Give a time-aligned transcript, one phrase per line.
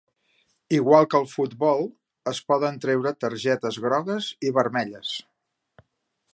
[0.77, 1.85] Igual que al futbol,
[2.33, 5.15] es poden treure targetes grogues i vermelles.